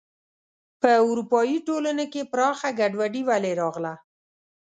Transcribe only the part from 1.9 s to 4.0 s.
کې پراخه ګډوډي ولې راغله.